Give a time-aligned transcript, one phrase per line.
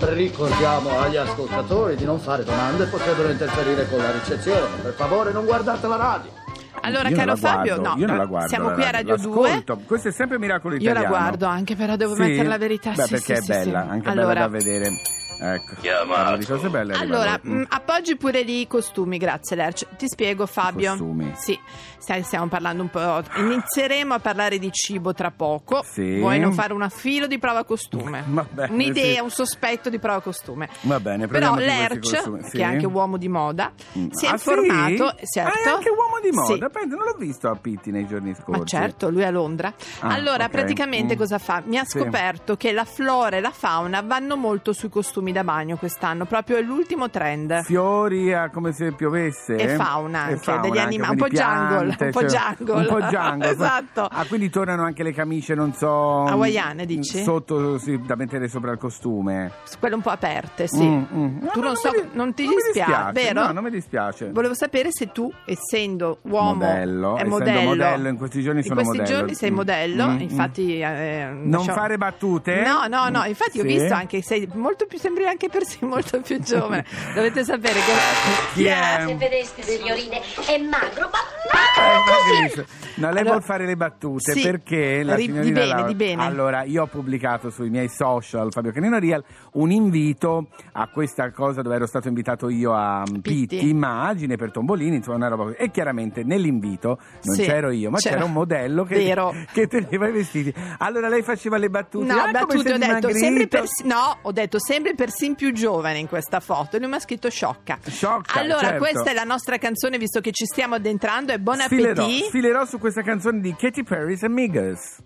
[0.00, 4.66] Ricordiamo agli ascoltatori di non fare domande, potrebbero interferire con la ricezione.
[4.82, 6.30] Per favore non guardate la radio.
[6.82, 8.48] Allora, Io caro la guardo, Fabio, no, io non no, la guardo.
[8.48, 9.48] siamo la qui a Radio 2.
[9.48, 9.80] l'ascolto.
[9.84, 11.02] Questo è sempre Miracolo Io Italiano.
[11.02, 12.20] la guardo anche, però devo Sì?
[12.20, 12.92] mettere la verità.
[12.92, 13.88] Beh, sì, perché sì, è sì, bella, sì.
[13.90, 14.90] anche allora, bella da vedere.
[15.40, 15.74] Ecco,
[16.08, 16.94] parla di cose belle.
[16.94, 17.48] Allora, dopo.
[17.48, 19.86] mh, appoggi pure di costumi, grazie Lerch.
[19.96, 20.90] Ti spiego Fabio.
[20.90, 21.32] Costumi.
[21.36, 21.58] Sì,
[21.98, 23.22] stai- stiamo parlando un po'.
[23.36, 25.84] Inizieremo a parlare di cibo tra poco.
[25.88, 26.18] Sì.
[26.18, 28.24] Vuoi non fare un filo di prova costume?
[28.26, 29.20] Va bene, Un'idea, sì.
[29.20, 30.68] un sospetto di prova costume.
[30.82, 32.06] Va bene, Però Lerch.
[32.48, 32.56] Sì.
[32.56, 34.08] che è anche uomo di moda, Mm.
[34.10, 35.14] si è Ah, informato.
[35.18, 35.26] Sì?
[35.34, 35.58] Certo.
[35.58, 36.52] Ah, è anche uomo di Sì.
[36.52, 36.68] moda.
[36.68, 38.58] Pensa, non l'ho visto a Pitti nei giorni scorsi.
[38.60, 39.72] Ma certo, lui è a Londra.
[40.00, 40.50] Ah, allora, ok.
[40.50, 41.18] praticamente Mm.
[41.18, 41.62] cosa fa?
[41.64, 41.98] Mi ha Sì.
[41.98, 46.56] scoperto che la flora e la fauna vanno molto sui costumi da bagno quest'anno, proprio
[46.56, 47.62] è l'ultimo trend.
[47.62, 49.54] Fiori a come se piovesse.
[49.56, 52.54] E fauna E anche, fauna degli anche, anima- un po' jungle, piante, un po' cioè,
[52.56, 52.74] jungle.
[52.74, 53.48] Un po' jungle.
[53.58, 54.08] Esatto.
[54.10, 56.24] Ah, quindi tornano anche le camicie, non so...
[56.24, 57.22] Hawaiane, dici?
[57.22, 59.50] Sotto, sì, da mettere sopra il costume.
[59.78, 60.84] Quelle un po' aperte, sì.
[60.86, 61.38] Mm, mm.
[61.42, 63.46] No, Tu no, non, so, mi non ti non mi dispiace, vero?
[63.46, 64.30] No, non mi dispiace.
[64.30, 68.80] Volevo sapere se tu, essendo uomo Modello, e essendo modello, modello, in questi giorni sono
[68.80, 69.18] in questi modello.
[69.18, 70.20] giorni sei Mm, modello, mm, mm.
[70.20, 70.80] infatti...
[70.80, 72.62] eh, Non lasciamo- fare battute?
[72.62, 73.68] No, no, no, infatti ho Sì.
[73.68, 76.84] visto anche, sei molto più, sembri anche per sé molto più giovane.
[77.14, 77.92] Dovete sapere che...
[78.54, 79.04] Chi è?
[79.06, 81.18] Se vedeste, signorine, è magro, ma
[81.52, 82.64] magro ma così.
[82.96, 85.86] No, lei Allora- vuol fare le battute Sì, perché la ri- di signorina bene, Laura-
[85.86, 86.24] di bene.
[86.24, 91.62] Allora, io ho pubblicato sui miei social Fabio Canino Real un invito a questa cosa
[91.62, 93.46] dove ero stato invitato io a Pitti.
[93.46, 95.56] Pitti, immagine per Tombolini, insomma una roba così.
[95.58, 99.32] E chiaramente nell'invito non Sì, c'ero io, ma c'era, c'era- un modello che, Vero.
[99.52, 100.52] che teneva i vestiti.
[100.78, 102.04] Allora lei faceva le battute.
[102.06, 103.18] No, ah, come battute, sei ho detto, dimagrito.
[103.18, 106.76] sembri persi- no, ho detto sembri persino più giovane in questa foto.
[106.76, 107.78] E lui mi ha scritto sciocca.
[107.86, 108.78] Sciocca, Allora, certo.
[108.78, 111.32] questa è la nostra canzone, visto che ci stiamo addentrando.
[111.32, 112.26] E buon Sfilerò, appetito.
[112.26, 114.98] sfilerò su questa canzone di Katy Perry's Amigas.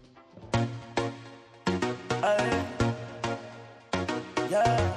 [4.50, 4.91] Katy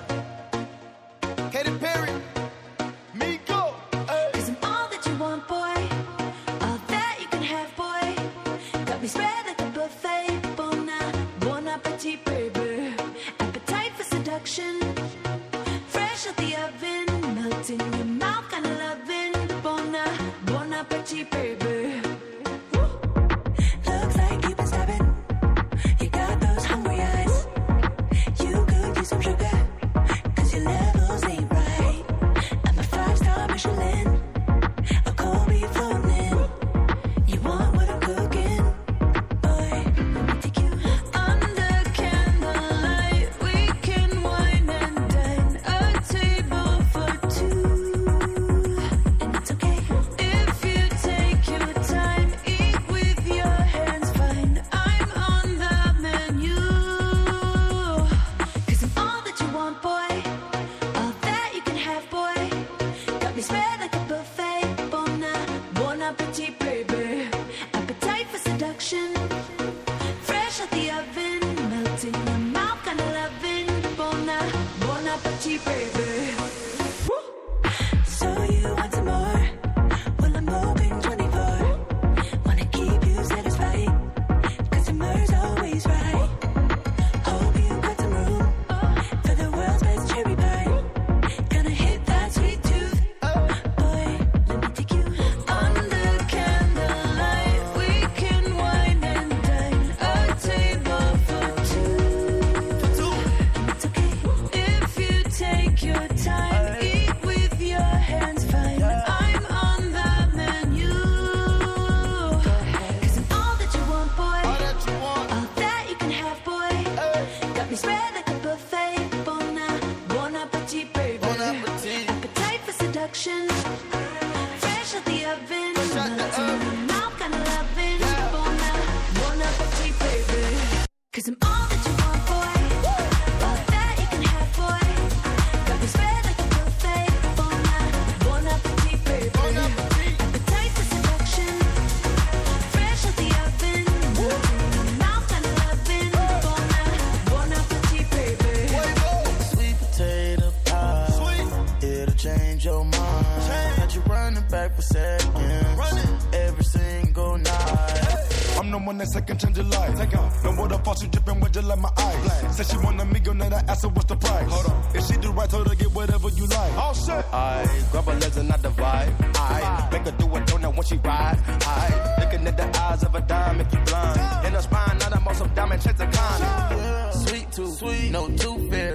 [159.06, 159.98] that second change your life.
[159.98, 160.44] Take off.
[160.44, 162.58] No water faucet dripping with just like my eyes.
[162.58, 164.50] Said she want a meal, now I asked her what's the price.
[164.52, 164.96] Hold on.
[164.96, 166.74] If she do right, told her get whatever you like.
[166.76, 167.26] Oh shit.
[167.34, 169.14] I grab her legs and I divide.
[169.36, 171.38] I make her do a donut when she ride.
[171.48, 174.48] I looking at the eyes of a dime make you blind.
[174.48, 177.14] In her spine, now I'm on some diamond chains of kind.
[177.14, 178.95] Sweet tooth, sweet, no tooth fairy,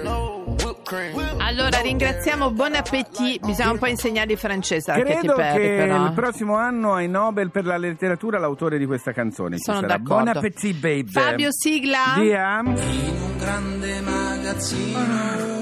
[1.37, 6.05] Allora ringraziamo Bon Appetit, bisogna un po' insegnargli francese a Katy Credo Perry che però.
[6.05, 9.97] il prossimo anno ai Nobel per la letteratura l'autore di questa canzone ci Sono sarà.
[9.97, 10.23] d'accordo.
[10.23, 11.05] Buon appetit, babe.
[11.09, 11.97] Fabio Sigla.
[12.17, 12.59] Dia.
[12.59, 14.99] In un grande magazzino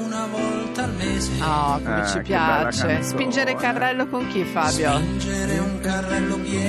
[0.06, 1.31] una volta al mese.
[1.44, 2.80] Oh, come Ah, ci che bella piace.
[2.88, 3.04] canzone.
[3.04, 4.98] Spingere carrello con chi, Fabio?
[4.98, 6.69] Spingere un carrello pieno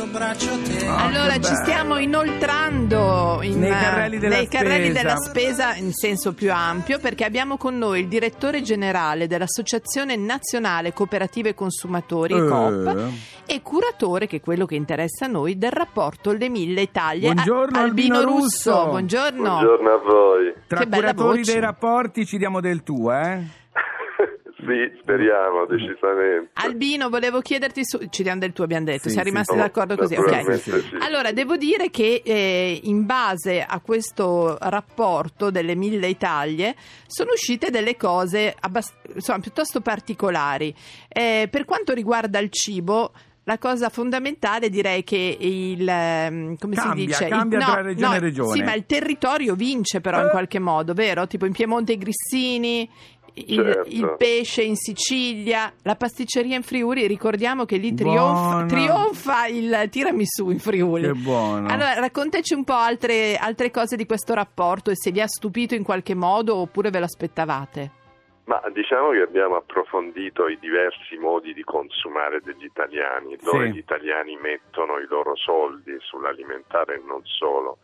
[0.00, 0.86] sotto braccio a te.
[0.86, 5.02] Ah, allora ci stiamo inoltrando in, Nei carrelli della nei carrelli spesa.
[5.02, 10.92] della spesa in senso più ampio perché abbiamo con noi il direttore generale dell'Associazione Nazionale
[10.92, 12.46] Cooperative Consumatori Eh.
[12.46, 13.08] Coop
[13.46, 17.32] e curatore, che è quello che interessa a noi, del rapporto Le Mille Italie.
[17.32, 18.70] Buongiorno, A- Albino, Albino Russo.
[18.72, 18.86] Russo.
[18.88, 19.42] Buongiorno.
[19.42, 20.54] Buongiorno a voi.
[20.68, 23.42] Tra Che curatori dei rapporti ci diamo del tuo, eh?
[24.60, 26.50] Sì, speriamo decisamente.
[26.54, 27.98] Albino, volevo chiederti su...
[28.08, 30.20] Ci diamo del tuo, abbiamo detto, Sì, siamo sì, rimasti No, d'accordo così, ok.
[30.20, 30.96] naturalmente sì.
[31.00, 36.74] Allora, devo dire che eh, in base a questo rapporto delle mille Italie
[37.06, 40.74] sono uscite delle cose abbast- insomma, piuttosto particolari.
[41.08, 43.12] Eh, per quanto riguarda il cibo,
[43.44, 48.08] la cosa fondamentale direi che il ehm, come Cambia, si dice cambia il, tra regione
[48.08, 48.52] no, e regione.
[48.52, 50.30] Sì, ma il territorio vince però in Eh.
[50.30, 51.26] qualche modo, vero?
[51.26, 52.88] Tipo in Piemonte i grissini,
[53.48, 53.88] il, Certo.
[53.88, 58.66] il pesce in Sicilia, la pasticceria in Friuli, ricordiamo che lì Buono.
[58.66, 61.02] trionfa, il tiramisù in Friuli.
[61.06, 61.68] Che buono.
[61.68, 65.74] Allora, raccontaci un po' altre, altre cose di questo rapporto e se vi ha stupito
[65.74, 67.90] in qualche modo oppure ve lo aspettavate.
[68.44, 73.72] Ma diciamo che abbiamo approfondito i diversi modi di consumare degli italiani, dove Sì.
[73.74, 77.78] gli italiani mettono i loro soldi sull'alimentare e non solo.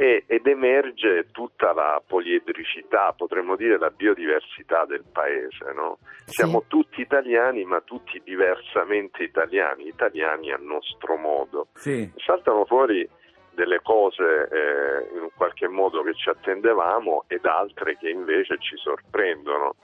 [0.00, 5.72] E- ed emerge tutta la poliedricità, potremmo dire la biodiversità del paese.
[5.74, 5.98] no?
[6.24, 11.66] Siamo tutti italiani, ma tutti diversamente italiani, italiani a nostro modo.
[11.74, 12.10] Sì.
[12.16, 13.06] saltano fuori
[13.50, 19.74] delle cose eh, in qualche modo che ci attendevamo ed altre che invece ci sorprendono.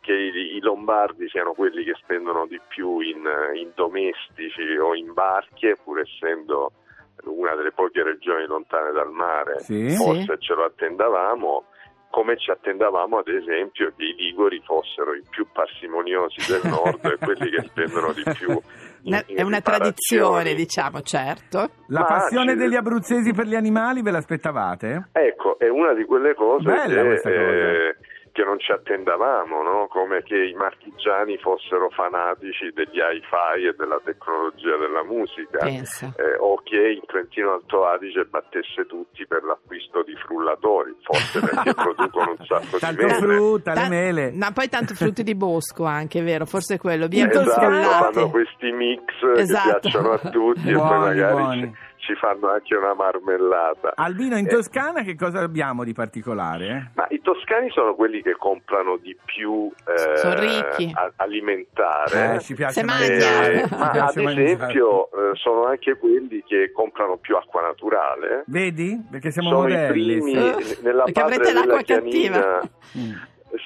[0.00, 4.94] Che i, i lombardi siano quelli che spendono di più in, eh, in domestici o
[4.94, 6.72] in barche, pur essendo
[7.24, 9.90] una delle poche regioni lontane dal mare, Sì.
[9.96, 11.64] forse ce lo attendavamo,
[12.10, 17.16] come ci attendavamo ad esempio che i liguri fossero i più parsimoniosi del nord e
[17.18, 18.50] quelli che spendono di più.
[19.04, 21.70] in- in è una tradizione, diciamo, certo.
[21.88, 25.08] La Ma passione ci- degli abruzzesi per gli animali ve l'aspettavate?
[25.12, 27.40] Ecco, è una di quelle cose Bella che, questa cosa.
[27.40, 27.96] eh,
[28.32, 29.86] che non ci attendavamo, no?
[29.88, 36.60] come che i marchigiani fossero fanatici degli hi-fi e della tecnologia della musica, eh, o
[36.64, 42.44] che il Trentino Alto Adige battesse tutti per l'acquisto di frullatori, forse perché producono un
[42.46, 43.14] sacco di mele.
[43.14, 44.32] frutta, le Ta- mele.
[44.34, 46.46] Ma poi tanto frutti di bosco anche, vero?
[46.46, 49.02] Forse quello, via Esatto, Esatto, fanno questi mix
[49.36, 49.70] Esatto.
[49.72, 51.60] che piacciono a tutti e Buoni, poi magari buoni.
[51.96, 53.92] ci, ci fanno anche una marmellata.
[53.96, 56.92] Albino, in Eh, Toscana che cosa abbiamo di particolare?
[56.94, 62.34] Ma i toscani sono quelli che comprano di più eh, a- alimentare.
[62.36, 62.80] Eh, ci piace.
[62.80, 64.44] Eh, ma ad piace mangiare.
[64.52, 68.44] esempio eh, sono anche quelli che comprano più acqua naturale.
[68.46, 69.00] Vedi?
[69.10, 69.90] Perché siamo sono i modelli.
[70.18, 70.82] primi sì.
[70.82, 72.40] nella Perché patria avrete della l'acqua Chianina.
[72.40, 72.60] cattiva.
[72.98, 73.12] Mm,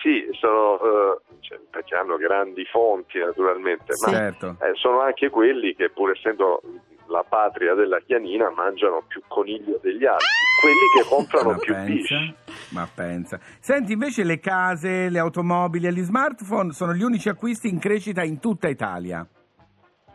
[0.02, 4.10] Sì, sono eh, cioè, perché hanno grandi fonti naturalmente, Sì.
[4.10, 4.56] ma Certo.
[4.60, 6.60] eh, sono anche quelli che pur essendo
[7.08, 10.26] la patria della Chianina mangiano più coniglio degli altri,
[10.60, 12.34] quelli che comprano più pesce.
[12.70, 13.38] Ma pensa.
[13.60, 18.22] Senti, invece le case, le automobili e gli smartphone sono gli unici acquisti in crescita
[18.22, 19.26] in tutta Italia.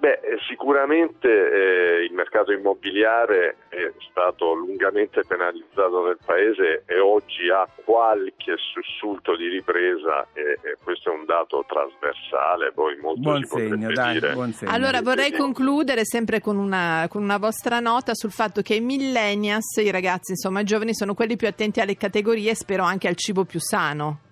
[0.01, 7.51] Beh, eh, sicuramente eh, il mercato immobiliare è stato lungamente penalizzato nel paese e oggi
[7.51, 13.43] ha qualche sussulto di ripresa e, e questo è un dato trasversale, poi molto Buon
[13.43, 14.33] segno, dai, dire.
[14.33, 14.71] buon segno.
[14.71, 19.75] Allora vorrei concludere sempre con una, con una vostra nota sul fatto che i millennials,
[19.75, 23.45] i ragazzi insomma giovani, sono quelli più attenti alle categorie e spero anche al cibo
[23.45, 24.30] più sano.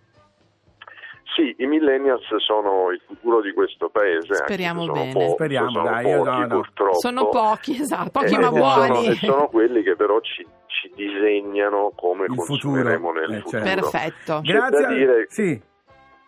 [1.40, 4.36] Sì, i millennials sono il futuro di questo paese.
[4.36, 5.12] Speriamo sono bene.
[5.14, 6.48] po- Speriamo, sono dai, pochi, no, no.
[6.48, 7.00] purtroppo.
[7.00, 8.96] Sono pochi, esatto, pochi Eh, ma buoni.
[8.96, 13.40] Sono, e sono quelli che però ci, ci disegnano come Il consumeremo futuro, nel eh,
[13.42, 13.64] futuro.
[13.64, 13.90] certo.
[13.90, 14.40] Perfetto.
[14.44, 14.82] C'è Grazie.
[14.82, 15.62] da dire- Sì.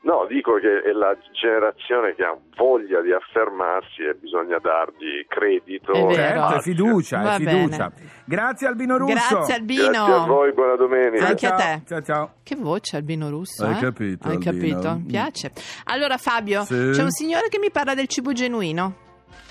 [0.03, 5.91] No, dico che è la generazione che ha voglia di affermarsi e bisogna dargli credito.
[5.93, 6.09] È vero.
[6.09, 6.61] e Certo, è spazio.
[6.73, 7.91] fiducia, fiducia.
[8.25, 9.13] Grazie Albino Russo.
[9.13, 9.91] Grazie Albino.
[9.91, 11.27] Grazie a voi, buona domenica.
[11.27, 11.81] Anche a ciao, te.
[11.87, 12.33] Ciao ciao.
[12.41, 13.79] Che voce Albino Russo, Hai eh?
[13.79, 14.51] capito, Hai Albino?
[14.79, 14.93] capito?
[14.95, 15.51] Mi piace.
[15.83, 16.89] Allora Fabio, Sì.
[16.93, 18.95] c'è un signore che mi parla del cibo genuino.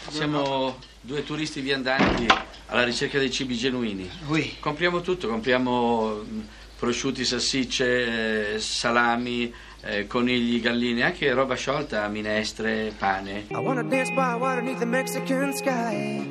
[0.09, 2.26] Siamo due turisti viandanti
[2.66, 4.11] alla ricerca dei cibi genuini.
[4.26, 4.57] Oui.
[4.59, 6.40] Compriamo tutto, compriamo mm,
[6.78, 9.52] prosciutti, salsicce, eh, salami,
[9.83, 13.47] eh, conigli, galline, anche roba sciolta, minestre, pane.
[13.51, 16.23] I wanna dance by water beneath the Mexican sky.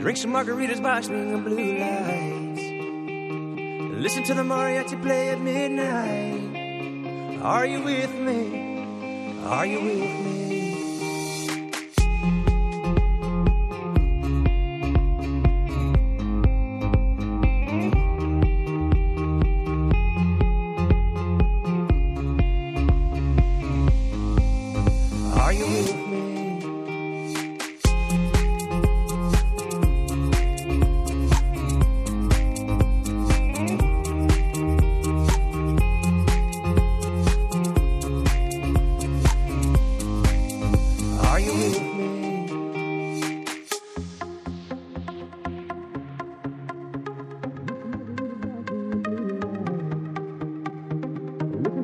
[0.00, 2.62] Drink some margaritas by swinging blue lights.
[4.00, 6.40] Listen to the mariachi play at midnight.
[7.42, 8.78] Are you with me?
[9.44, 10.39] Are you with me?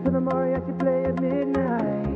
[0.07, 2.16] To the mariachi play at midnight.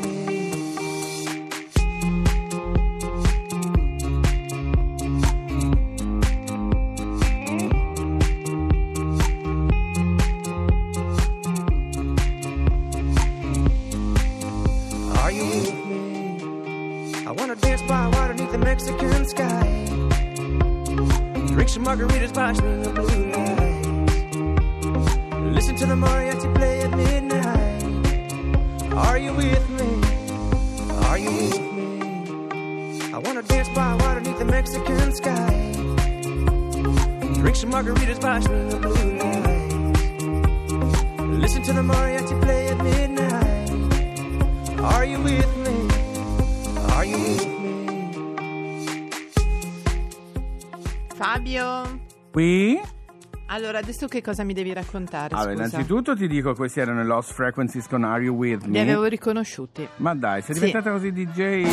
[21.81, 24.35] Margaritas by swinging blue lights.
[25.55, 27.83] Listen to the mariachi play at midnight.
[28.93, 29.89] Are you with me?
[31.07, 31.87] Are you with me?
[33.13, 35.73] I wanna dance by water beneath the Mexican sky.
[37.41, 39.73] Drink some margaritas by swinging blue lights.
[41.43, 43.69] Listen to the mariachi play at midnight.
[44.79, 45.89] Are you with me?
[46.93, 47.60] Are you with me?
[51.25, 51.99] Fabio,
[52.31, 52.81] Qui?
[53.49, 55.35] allora adesso che cosa mi devi raccontare?
[55.35, 55.67] Allora, scusa?
[55.67, 58.81] innanzitutto ti dico, questi erano i Lost Frequencies con Are You With Li Me?
[58.81, 59.87] avevo riconosciuti.
[59.97, 60.61] Ma dai, sei Sì.
[60.65, 61.63] diventata così DJ.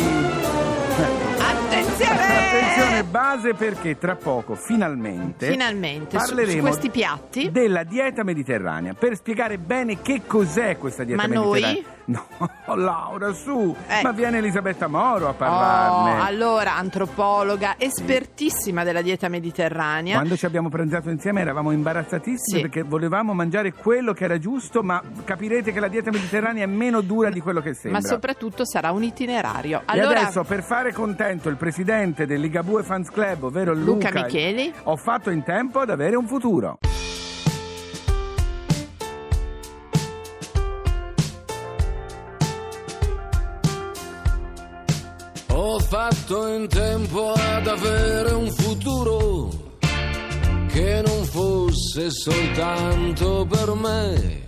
[1.39, 2.21] Attenzione!
[2.21, 7.49] Attenzione, base perché tra poco, finalmente, Finalmente, su- su parleremo questi piatti.
[7.49, 11.83] della dieta mediterranea per spiegare bene che cos'è questa dieta Ma noi?
[12.09, 12.25] No,
[12.75, 14.01] Laura, su, Eh.
[14.01, 16.21] ma viene Elisabetta Moro a Oh, parlarne.
[16.25, 20.15] allora, antropologa, espertissima della dieta mediterranea.
[20.15, 22.61] Quando ci abbiamo pranzato insieme eravamo imbarazzatissimi Sì.
[22.61, 27.01] perché volevamo mangiare quello che era giusto, ma capirete che la dieta mediterranea è meno
[27.01, 27.99] dura di quello che sembra.
[28.01, 29.79] Ma soprattutto sarà un itinerario.
[29.81, 34.23] E Allora, adesso per fare contento il presidente del Ligabue Fans Club, ovvero Luca Luca,
[34.23, 34.73] Micheli.
[34.83, 36.79] ho fatto in tempo ad avere un futuro.
[46.09, 49.77] Fatto in tempo ad avere un futuro
[50.67, 54.43] che non fosse soltanto per me,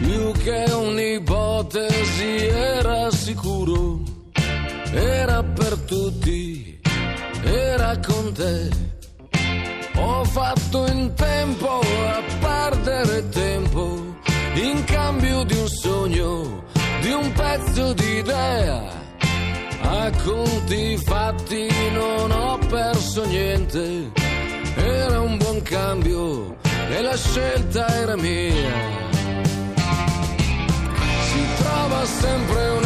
[0.00, 4.00] più che un'ipotesi era sicuro,
[4.92, 6.80] era per tutti,
[7.44, 8.68] era con te.
[9.96, 14.16] Ho fatto in tempo a perdere tempo
[14.54, 16.64] in cambio di un sogno,
[17.00, 19.03] di un pezzo di idea.
[19.96, 24.10] A conti fatti non ho perso niente,
[24.74, 26.56] era un buon cambio
[26.90, 28.72] e la scelta era mia.
[31.28, 32.83] Si trova sempre una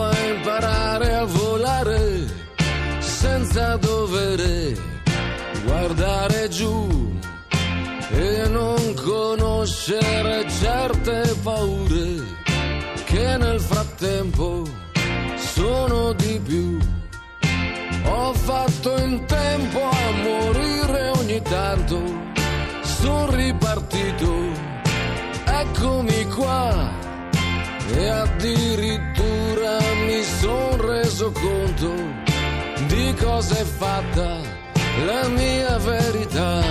[0.00, 2.26] a imparare a volare
[2.98, 4.78] senza dover
[5.64, 7.12] guardare giù
[8.10, 12.24] e non conoscere certe paure
[13.04, 14.62] che nel frattempo
[15.36, 16.78] sono di più.
[18.04, 22.00] Ho fatto in tempo a morire ogni tanto,
[22.82, 24.70] sono ripartito
[25.44, 26.90] eccomi qua
[27.94, 29.41] e addirittura
[31.22, 31.92] reso conto
[32.88, 34.40] di cosa è fatta
[35.06, 36.62] la mia verità.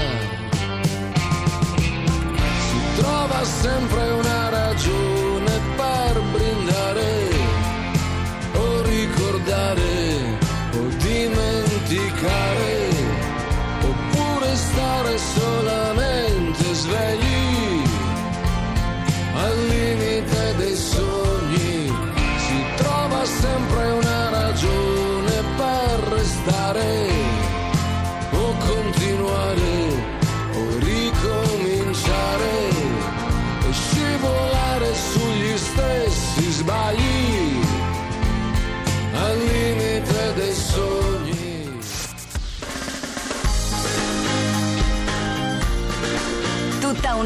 [2.68, 7.30] Si trova sempre una ragione per brindare
[8.54, 10.38] o ricordare
[10.74, 12.61] o dimenticare